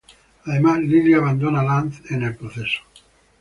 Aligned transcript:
Además, 0.45 0.79
Lilia 0.79 1.17
abandona 1.17 1.61
Lance 1.63 2.01
en 2.11 2.23
el 2.23 2.35
proceso. 2.35 2.79